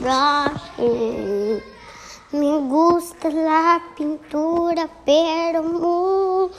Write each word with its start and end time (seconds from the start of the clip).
brushing. 0.00 1.60
Me 2.32 2.58
gusta 2.68 3.28
la 3.28 3.80
pintura, 3.96 4.88
pero 5.04 5.62
mucho. 5.62 6.50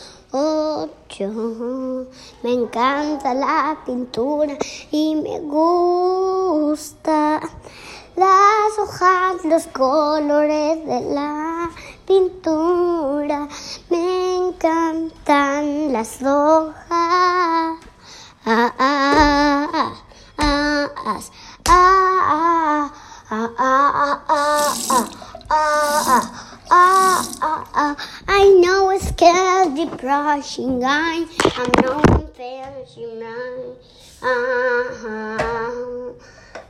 Me 2.43 2.53
encanta 2.53 3.33
la 3.33 3.77
pintura 3.85 4.57
y 4.91 5.15
me 5.15 5.41
gusta 5.41 7.41
las 8.15 8.79
hojas, 8.79 9.43
los 9.43 9.67
colores 9.67 10.85
de 10.85 11.01
la 11.13 11.69
pintura. 12.05 13.49
Me 13.89 14.37
encantan 14.37 15.91
las 15.91 16.21
hojas. 16.21 16.77
Ah, 18.45 18.73
ah, 18.77 19.93
ah, 20.37 20.89
I 28.25 28.49
know 28.61 28.89
it's 28.91 29.11
candy 29.11 29.85
brushing 29.85 30.83
eye. 30.83 31.25
I'm 31.55 31.71
not 31.81 32.35
finishing 32.35 33.19
mine. 33.19 33.75
Um, 34.21 36.15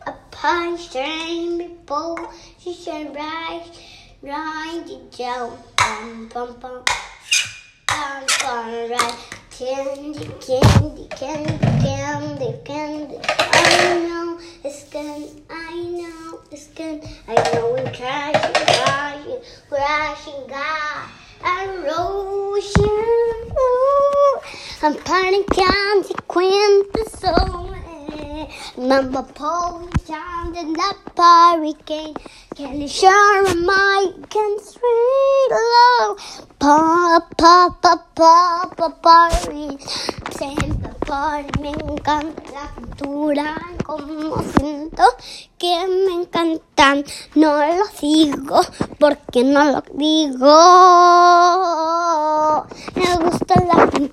a 0.08 0.14
pie 0.32 0.76
strain 0.78 1.58
before 1.58 2.30
she 2.58 2.74
should 2.74 3.16
rise, 3.16 3.70
ride 4.24 4.84
the 4.88 5.00
gel. 5.16 5.58
Bum, 5.78 6.30
bum, 6.34 6.56
bum. 6.60 6.84
Bum, 7.88 8.24
bum, 8.42 8.90
right. 8.90 9.18
Candy, 9.52 10.28
candy, 10.42 11.08
candy, 11.10 11.58
candy, 11.84 12.54
candy. 12.66 13.33
Good. 14.94 15.42
I 15.50 15.74
know 15.86 16.42
it's 16.52 16.68
good. 16.68 17.04
I 17.28 17.34
know 17.34 17.74
we're 17.74 17.92
crashing, 17.94 18.54
crashing, 18.54 19.40
crashing, 19.68 20.48
God. 20.48 21.10
And 21.44 21.84
Roshan. 21.84 22.84
I'm 24.84 24.96
parting 25.04 25.46
consequences 25.46 27.12
so 27.12 27.73
Mama 28.78 29.24
Polly 29.36 29.90
down 30.08 30.56
in 30.56 30.74
the 30.74 30.96
hurricane. 31.18 32.16
Can 32.56 32.82
you 32.82 32.88
share 32.88 33.56
my 33.56 34.12
can 34.30 34.60
sweet 34.60 35.52
love? 35.74 36.18
Pa 36.60 37.20
pa 37.38 37.70
pa 37.82 37.94
pa 38.16 38.70
pa 38.78 38.90
party. 39.02 39.78
Siempre 40.38 40.94
por 41.06 41.44
me 41.62 41.72
encanta 41.72 42.74
cultura 42.76 43.56
como 43.86 44.42
siento 44.58 45.04
que 45.58 45.88
me 45.88 46.14
encantan. 46.22 47.04
No 47.36 47.58
lo 47.58 47.86
digo 48.00 48.62
porque 49.00 49.44
no 49.44 49.64
lo 49.72 49.84
digo. 49.94 50.54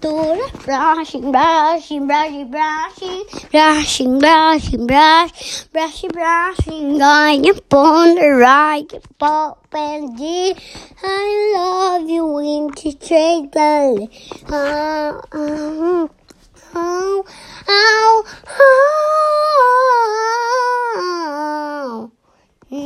Gusta 0.01 0.51
brushing, 0.65 1.31
brushing, 1.31 2.07
brushing, 2.07 2.51
brushing, 2.51 3.25
brushing, 3.51 4.19
brushing, 4.19 4.87
brush, 4.87 5.65
brushing, 5.65 6.11
brushing. 6.11 7.03
I 7.03 7.33
am 7.33 7.59
on 7.71 8.15
the 8.15 8.31
right, 8.31 8.89
pop 9.19 9.67
and 9.75 10.17
G. 10.17 10.55
I 11.03 11.53
love 11.55 12.09
you, 12.09 12.25
winter 12.25 12.93
trade, 12.93 13.55
uh, 13.55 14.07
uh, 14.49 15.21
uh, 15.33 16.09
oh, 16.75 17.25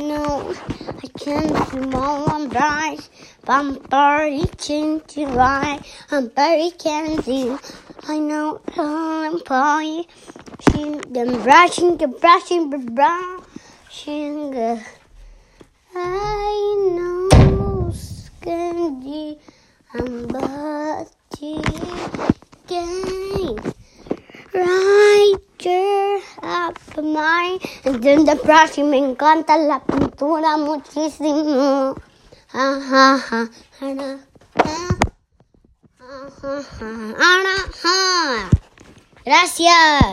No, 0.05 0.53
I 0.77 1.07
can't 1.17 1.69
small 1.69 2.29
and 2.29 2.51
bright. 2.51 3.09
Very 3.43 4.45
to 5.07 5.25
right. 5.25 5.79
I'm 6.11 6.29
very 6.29 6.69
candy. 6.69 7.57
I 8.07 8.19
know 8.19 8.61
I'm 8.77 9.39
pie. 9.39 10.03
She 10.59 10.99
them 11.09 11.41
brushing, 11.41 11.97
the 11.97 12.07
brushing, 12.07 12.69
the 12.69 12.77
brushing. 12.77 14.79
I 15.95 16.89
know 16.91 17.91
candy. 18.41 19.39
I'm 19.95 20.27
butty 20.27 21.63
game. 22.67 23.74
de 28.25 28.35
brush 28.35 28.79
y 28.79 28.83
me 28.83 28.97
encanta 28.97 29.57
la 29.57 29.83
pintura 29.83 30.57
muchísimo. 30.57 31.95
Gracias. 39.25 40.05